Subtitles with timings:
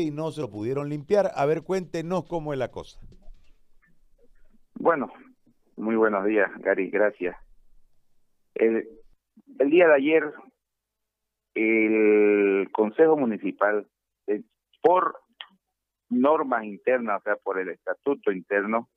[0.00, 1.30] y no se lo pudieron limpiar.
[1.34, 2.98] A ver, cuéntenos cómo es la cosa.
[4.74, 5.12] Bueno,
[5.76, 7.36] muy buenos días, Gary, gracias.
[8.54, 8.88] El,
[9.58, 10.32] el día de ayer,
[11.54, 13.86] el Consejo Municipal,
[14.26, 14.42] eh,
[14.82, 15.20] por
[16.08, 18.88] normas internas, o sea, por el estatuto interno,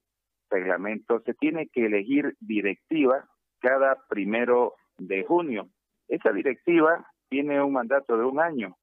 [0.49, 5.69] reglamento, se tiene que elegir directiva cada primero de junio.
[6.07, 8.77] Esa directiva tiene un mandato de un año.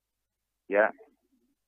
[0.69, 0.93] Ya,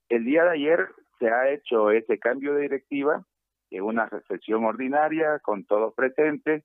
[0.08, 3.24] el día de ayer se ha hecho ese cambio de directiva
[3.70, 6.64] en una sesión ordinaria con todos presentes.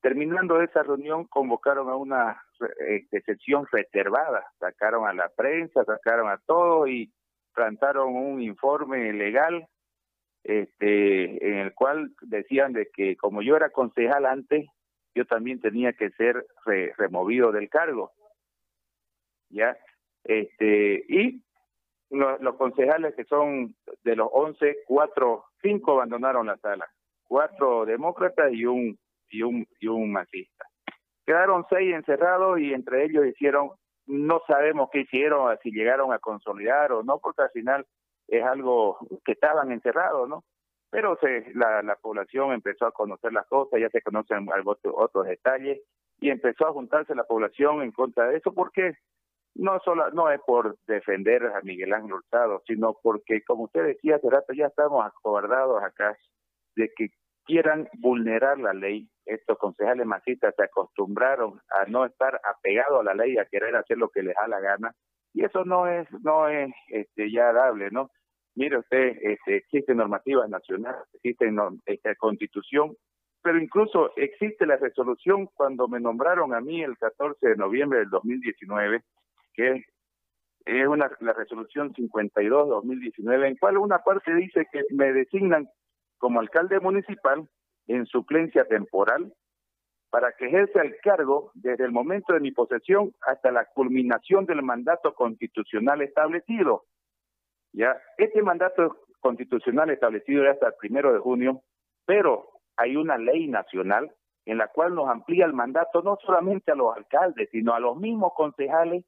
[0.00, 2.42] Terminando esa reunión, convocaron a una
[2.86, 7.10] este, sesión reservada, sacaron a la prensa, sacaron a todo y
[7.54, 9.66] plantaron un informe legal
[10.42, 14.66] este, en el cual decían de que como yo era concejal antes,
[15.14, 16.44] yo también tenía que ser
[16.98, 18.12] removido del cargo.
[19.48, 19.76] ¿Ya?
[20.24, 21.42] Este, y
[22.14, 26.88] los, concejales que son de los 11, cuatro, cinco abandonaron la sala,
[27.26, 30.66] cuatro demócratas y un y un y un masista.
[31.26, 33.70] Quedaron seis encerrados y entre ellos hicieron,
[34.06, 37.86] no sabemos qué hicieron, si llegaron a consolidar o no, porque al final
[38.28, 40.44] es algo que estaban encerrados, ¿no?
[40.90, 45.26] Pero se, la, la población empezó a conocer las cosas, ya se conocen algo, otros
[45.26, 45.80] detalles
[46.20, 48.94] y empezó a juntarse la población en contra de eso porque
[49.54, 54.16] no solo no es por defender a Miguel Ángel Hurtado, sino porque, como usted decía
[54.16, 56.16] hace rato, ya estamos acobardados acá
[56.76, 57.08] de que
[57.44, 59.08] quieran vulnerar la ley.
[59.26, 63.98] Estos concejales masistas se acostumbraron a no estar apegados a la ley, a querer hacer
[63.98, 64.92] lo que les da la gana,
[65.32, 68.10] y eso no es no es este, ya dable, ¿no?
[68.56, 71.50] Mire usted, este, existen normativas nacionales, existe
[71.86, 72.94] esta constitución,
[73.42, 78.10] pero incluso existe la resolución cuando me nombraron a mí el 14 de noviembre del
[78.10, 79.02] 2019
[79.54, 79.84] que
[80.64, 85.68] es una, la resolución 52-2019, en cual una parte dice que me designan
[86.18, 87.46] como alcalde municipal
[87.86, 89.32] en suplencia temporal
[90.10, 94.62] para que ejerza el cargo desde el momento de mi posesión hasta la culminación del
[94.62, 96.84] mandato constitucional establecido.
[97.72, 101.62] Ya, este mandato constitucional establecido es hasta el primero de junio,
[102.06, 104.10] pero hay una ley nacional
[104.46, 107.96] en la cual nos amplía el mandato no solamente a los alcaldes, sino a los
[107.96, 109.04] mismos concejales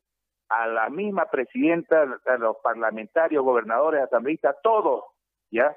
[0.49, 5.05] a la misma presidenta, a los parlamentarios, gobernadores, asambleístas, todos,
[5.51, 5.77] ¿ya?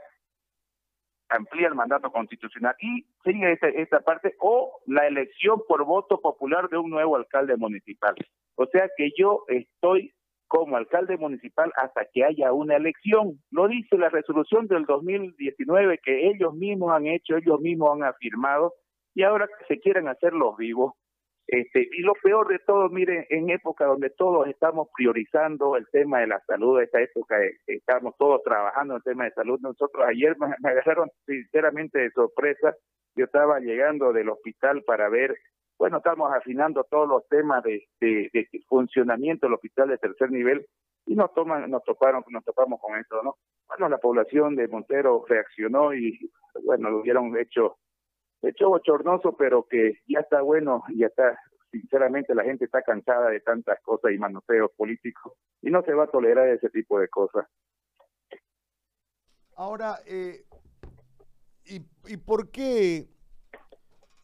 [1.30, 6.70] Amplía el mandato constitucional y sigue esta, esta parte, o la elección por voto popular
[6.70, 8.16] de un nuevo alcalde municipal.
[8.56, 10.14] O sea que yo estoy
[10.50, 13.40] como alcalde municipal hasta que haya una elección.
[13.52, 18.74] Lo dice la resolución del 2019 que ellos mismos han hecho, ellos mismos han afirmado,
[19.14, 20.94] y ahora que se quieren hacer los vivos,
[21.52, 26.20] este, y lo peor de todo, miren, en época donde todos estamos priorizando el tema
[26.20, 30.38] de la salud, esta época estamos todos trabajando en el tema de salud, nosotros ayer
[30.38, 32.76] me, agarraron sinceramente de sorpresa,
[33.16, 35.36] yo estaba llegando del hospital para ver,
[35.80, 40.68] bueno, estamos afinando todos los temas de, de, funcionamiento del hospital de tercer nivel
[41.08, 43.38] y nos toman, nos toparon, nos topamos con eso, ¿no?
[43.68, 46.30] Bueno, la población de Montero reaccionó y
[46.64, 47.78] bueno, lo hubieron hecho
[48.42, 51.38] hecho bochornoso, pero que ya está bueno, ya está,
[51.72, 56.06] sinceramente la gente está cansada de tantas cosas y manoseos políticos y no se va
[56.06, 57.46] a tolerar ese tipo de cosas.
[59.56, 60.46] Ahora, eh,
[61.66, 63.08] ¿y, ¿y por qué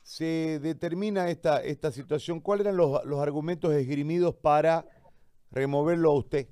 [0.02, 2.40] se determina esta, esta situación?
[2.40, 4.86] ¿Cuáles eran los, los argumentos esgrimidos para
[5.52, 6.48] removerlo a usted?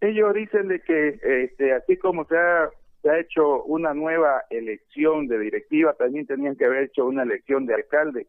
[0.00, 2.70] Ellos dicen de que este, así como se ha
[3.02, 7.66] se ha hecho una nueva elección de directiva, también tenían que haber hecho una elección
[7.66, 8.26] de alcalde,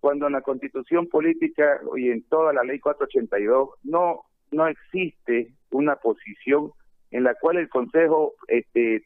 [0.00, 5.96] cuando en la constitución política y en toda la ley 482 no, no existe una
[5.96, 6.72] posición
[7.10, 9.04] en la cual el Consejo este,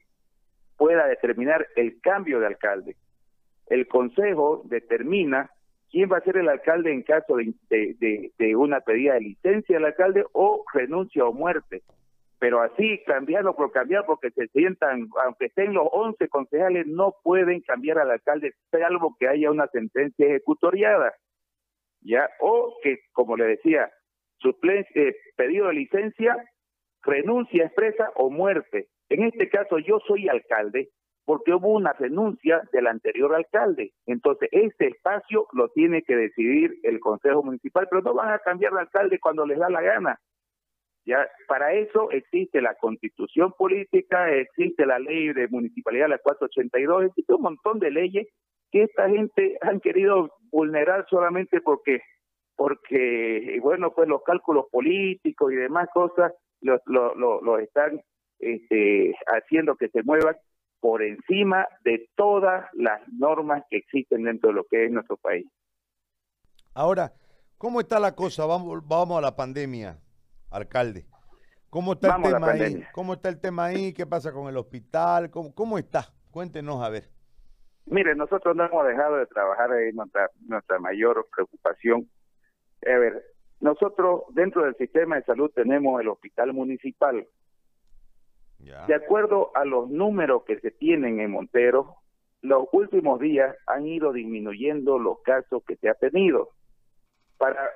[0.77, 2.97] pueda determinar el cambio de alcalde.
[3.67, 5.51] El Consejo determina
[5.91, 9.77] quién va a ser el alcalde en caso de, de, de una pedida de licencia
[9.77, 11.83] del alcalde o renuncia o muerte
[12.39, 17.61] pero así cambiarlo por cambiar porque se sientan, aunque estén los 11 concejales, no pueden
[17.63, 21.15] cambiar al alcalde salvo que haya una sentencia ejecutoriada,
[22.01, 23.91] ya o que, como le decía,
[24.39, 26.37] suplencia, eh, pedido de licencia,
[27.03, 28.89] renuncia expresa o muerte.
[29.09, 30.91] En este caso yo soy alcalde
[31.25, 33.93] porque hubo una renuncia del anterior alcalde.
[34.07, 38.73] Entonces, este espacio lo tiene que decidir el Consejo Municipal, pero no van a cambiar
[38.73, 40.21] al alcalde cuando les da la gana.
[41.07, 47.33] Ya, para eso existe la constitución política, existe la ley de municipalidad, la 482, existe
[47.33, 48.27] un montón de leyes
[48.73, 52.01] que esta gente han querido vulnerar solamente porque,
[52.57, 58.01] porque bueno, pues los cálculos políticos y demás cosas, los, los, están
[58.41, 60.37] este, haciendo que se muevan
[60.81, 65.47] por encima de todas las normas que existen dentro de lo que es nuestro país.
[66.75, 67.13] Ahora,
[67.59, 68.45] ¿cómo está la cosa?
[68.45, 69.99] Vamos, vamos a la pandemia,
[70.57, 71.07] alcalde.
[71.71, 72.85] ¿Cómo está el tema ahí?
[72.93, 73.93] ¿Cómo está el tema ahí?
[73.93, 75.31] ¿Qué pasa con el hospital?
[75.31, 76.07] ¿Cómo, cómo está?
[76.31, 77.11] Cuéntenos a ver.
[77.87, 82.09] Mire, nosotros no hemos dejado de trabajar en nuestra, nuestra mayor preocupación.
[82.85, 83.23] A ver,
[83.61, 87.27] nosotros dentro del sistema de salud tenemos el hospital municipal.
[88.59, 91.97] De acuerdo a los números que se tienen en Montero,
[92.43, 96.51] los últimos días han ido disminuyendo los casos que se ha tenido.
[97.39, 97.71] Para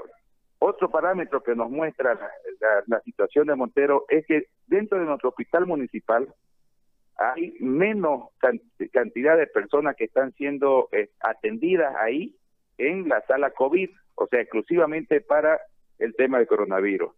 [0.60, 2.18] otro parámetro que nos muestra
[2.86, 6.32] la, situación de Montero es que dentro de nuestro hospital municipal
[7.16, 8.28] hay menos
[8.92, 12.36] cantidad de personas que están siendo eh, atendidas ahí
[12.78, 15.60] en la sala COVID, o sea, exclusivamente para
[15.98, 17.10] el tema del coronavirus.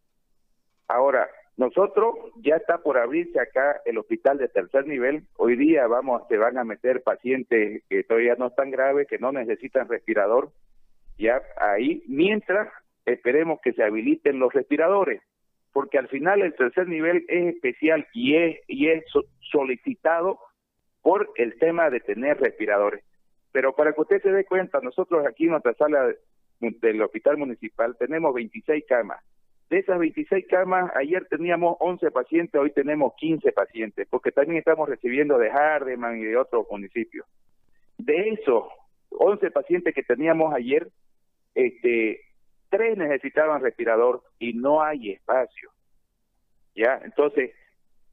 [0.89, 5.27] Ahora, nosotros ya está por abrirse acá el hospital de tercer nivel.
[5.37, 9.33] Hoy día vamos, se van a meter pacientes que todavía no están graves, que no
[9.33, 10.51] necesitan respirador,
[11.19, 12.69] ya ahí, mientras
[13.07, 15.23] esperemos que se habiliten los respiradores,
[15.73, 19.05] porque al final el tercer nivel es especial y es, y es
[19.51, 20.39] solicitado
[21.03, 23.05] por el tema de tener respiradores.
[23.53, 26.15] Pero para que usted se dé cuenta, nosotros aquí en nuestra sala
[26.61, 29.23] del hospital municipal tenemos 26 camas.
[29.69, 34.89] De esas 26 camas, ayer teníamos 11 pacientes, hoy tenemos 15 pacientes, porque también estamos
[34.89, 37.27] recibiendo de Hardeman y de otros municipios.
[37.97, 38.65] De esos
[39.11, 40.89] 11 pacientes que teníamos ayer,
[41.55, 42.21] este,
[42.73, 45.71] tres necesitaban respirador y no hay espacio.
[46.75, 46.99] ¿Ya?
[47.05, 47.53] Entonces,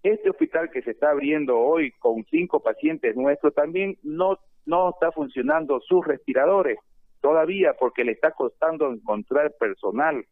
[0.03, 5.13] este hospital que se está abriendo hoy con cinco pacientes nuestros también no, no está
[5.13, 6.77] funcionando sus respiradores
[7.21, 10.25] todavía porque le está costando encontrar personal,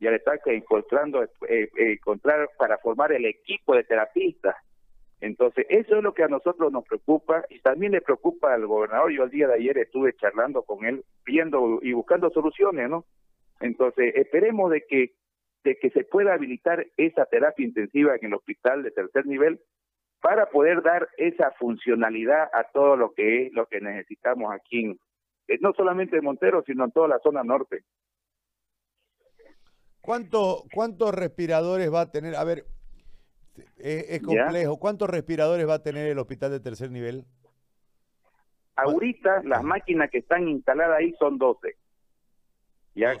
[0.00, 4.56] ya le está encontrando eh, eh, encontrar para formar el equipo de terapistas.
[5.20, 9.12] Entonces, eso es lo que a nosotros nos preocupa y también le preocupa al gobernador.
[9.12, 13.04] Yo el día de ayer estuve charlando con él, viendo y buscando soluciones, ¿no?
[13.62, 15.14] Entonces, esperemos de que
[15.64, 19.60] de que se pueda habilitar esa terapia intensiva en el hospital de tercer nivel
[20.20, 25.00] para poder dar esa funcionalidad a todo lo que es lo que necesitamos aquí en,
[25.48, 27.84] eh, no solamente en Montero, sino en toda la zona norte.
[30.00, 32.34] ¿Cuánto, ¿Cuántos respiradores va a tener?
[32.34, 32.64] A ver,
[33.76, 34.78] es, complejo.
[34.78, 37.24] ¿Cuántos respiradores va a tener el hospital de tercer nivel?
[38.74, 41.76] Ahorita las máquinas que están instaladas ahí son 12.
[42.94, 43.14] ¿Ya?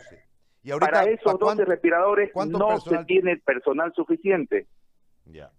[0.62, 4.68] Y ahorita, Para esos 12 respiradores no se tiene personal suficiente.
[5.26, 5.50] Ya.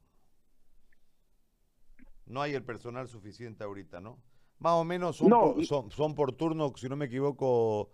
[2.26, 4.18] No hay el personal suficiente ahorita, ¿no?
[4.60, 7.92] Más o menos son, por, son, por turno, si no me equivoco,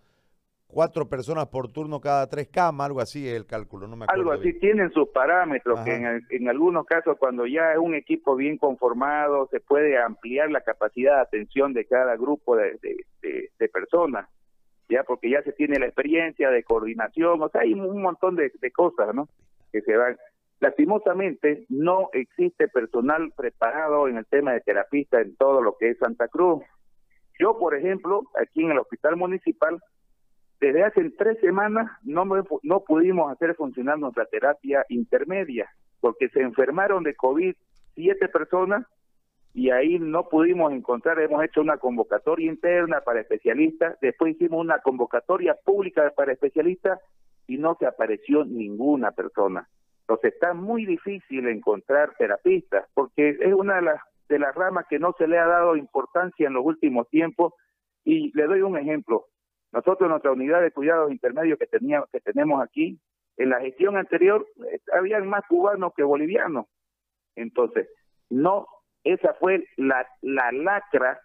[0.68, 4.32] cuatro personas por turno cada tres camas, algo así es el cálculo, no me acuerdo.
[4.32, 5.96] Algo así, tienen sus parámetros, que
[6.30, 11.16] en, algunos casos cuando ya es un equipo bien conformado, se puede ampliar la capacidad
[11.16, 12.78] de atención de cada grupo de,
[13.22, 14.30] de personas
[14.90, 18.52] ya porque ya se tiene la experiencia de coordinación, o sea, hay un montón de,
[18.72, 19.30] cosas, ¿no?
[19.72, 20.18] Que se van.
[20.60, 25.98] Lastimosamente, no existe personal preparado en el tema de terapista en todo lo que es
[26.00, 26.64] Santa Cruz.
[27.40, 29.80] Yo, por ejemplo, aquí en el hospital municipal,
[30.60, 32.26] desde hace tres semanas no,
[32.64, 35.70] no pudimos hacer funcionar nuestra terapia intermedia,
[36.02, 37.56] porque se enfermaron de COVID
[37.96, 38.86] siete personas
[39.54, 44.80] y ahí no pudimos encontrar, hemos hecho una convocatoria interna para especialistas, después hicimos una
[44.80, 47.00] convocatoria pública para especialistas
[47.48, 49.68] y no se apareció ninguna persona.
[50.02, 55.00] Entonces está muy difícil encontrar terapistas porque es una de las, de las ramas que
[55.00, 57.54] no se le ha dado importancia en los últimos tiempos
[58.04, 59.26] y le doy un ejemplo.
[59.72, 63.00] Nosotros en nuestra unidad de cuidados intermedios que, tenía, que tenemos aquí,
[63.38, 66.66] en la gestión anterior eh, habían más cubanos que bolivianos.
[67.36, 67.88] Entonces,
[68.30, 68.68] no
[69.04, 71.20] esa fue la, la lacra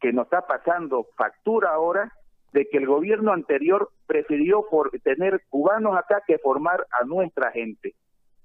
[0.00, 2.12] que nos está pasando factura ahora
[2.52, 7.94] de que el gobierno anterior prefirió por tener cubanos acá que formar a nuestra gente.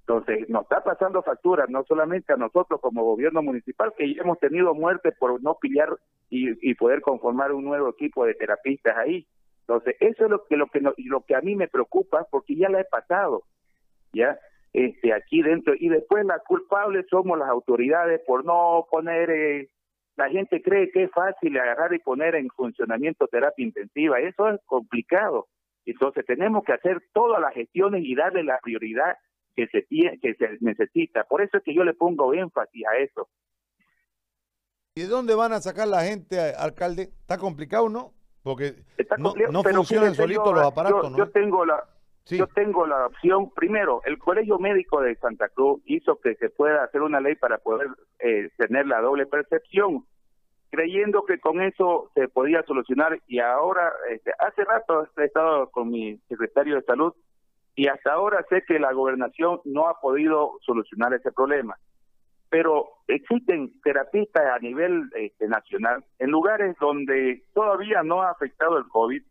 [0.02, 4.74] Entonces, nos está pasando factura, no solamente a nosotros como gobierno municipal, que hemos tenido
[4.74, 5.90] muerte por no pillar
[6.30, 9.26] y, y poder conformar un nuevo equipo de terapistas ahí.
[9.62, 12.68] Entonces, eso es lo que, lo que, lo que a mí me preocupa, porque ya
[12.68, 13.44] la he pasado,
[14.12, 14.38] ¿ya?
[14.74, 15.74] Este, aquí dentro.
[15.78, 19.70] Y después las culpables somos las autoridades por no poner, eh,
[20.16, 24.20] la gente cree que es fácil agarrar y poner en funcionamiento terapia intensiva.
[24.20, 25.48] Eso es complicado.
[25.86, 29.18] Entonces tenemos que hacer todas las gestiones y darle la prioridad
[29.56, 31.24] que se, que se necesita.
[31.24, 33.28] Por eso es que yo le pongo énfasis a eso.
[34.96, 37.04] ¿Y de dónde van a sacar la gente, alcalde?
[37.22, 38.14] ¿Está complicado, no?
[38.44, 38.74] Porque
[39.18, 41.84] no, funcionan solitos los aparatos, yo, tengo la,
[42.28, 46.84] yo tengo la opción, primero, el Colegio Médico de Santa Cruz hizo que se pueda
[46.84, 47.88] hacer una ley para poder
[48.20, 50.06] eh, tener la doble percepción,
[50.70, 55.90] creyendo que con eso se podía solucionar y ahora, este, hace rato he estado con
[55.90, 57.14] mi secretario de salud
[57.76, 61.78] y hasta ahora sé que la gobernación no ha podido solucionar ese problema.
[62.50, 68.88] Pero existen terapistas a nivel este, nacional en lugares donde todavía no ha afectado el
[68.90, 69.24] COVID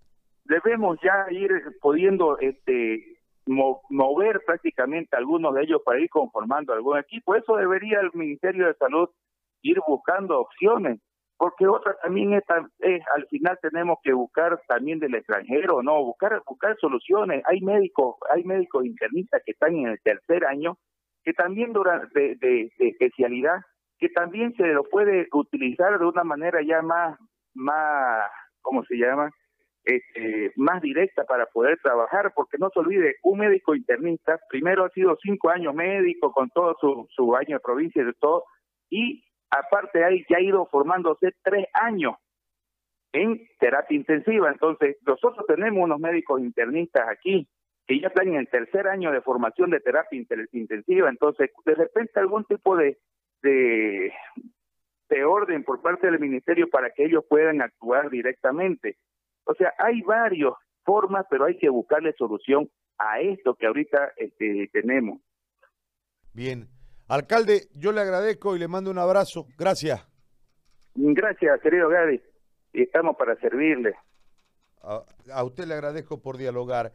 [0.50, 3.16] debemos ya ir pudiendo este
[3.46, 7.34] mover prácticamente algunos de ellos para ir conformando algún equipo.
[7.34, 9.08] Eso debería el Ministerio de Salud
[9.62, 11.00] ir buscando opciones,
[11.36, 12.42] porque otra también es,
[13.14, 17.42] al final tenemos que buscar también del extranjero, no, buscar buscar soluciones.
[17.46, 20.76] Hay médicos, hay médicos internistas que están en el tercer año,
[21.24, 23.60] que también durante de, de especialidad,
[23.98, 27.18] que también se lo puede utilizar de una manera ya más
[27.54, 28.30] más
[28.62, 29.30] ¿cómo se llama?
[29.84, 34.90] Este, más directa para poder trabajar, porque no se olvide, un médico internista, primero ha
[34.90, 38.44] sido cinco años médico con todo su, su año de provincia y de todo,
[38.90, 42.14] y aparte ahí ya ha ido formándose tres años
[43.12, 44.50] en terapia intensiva.
[44.50, 47.48] Entonces, nosotros tenemos unos médicos internistas aquí
[47.86, 51.08] que ya están en el tercer año de formación de terapia intensiva.
[51.08, 52.98] Entonces, de repente algún tipo de,
[53.42, 54.12] de,
[55.08, 58.96] de orden por parte del ministerio para que ellos puedan actuar directamente.
[59.50, 60.52] O sea, hay varias
[60.84, 65.20] formas, pero hay que buscarle solución a esto que ahorita este, tenemos.
[66.32, 66.68] Bien.
[67.08, 69.46] Alcalde, yo le agradezco y le mando un abrazo.
[69.58, 70.06] Gracias.
[70.94, 72.22] Gracias, querido Gary.
[72.72, 73.96] Y estamos para servirle.
[74.82, 76.92] a usted le agradezco por dialogar.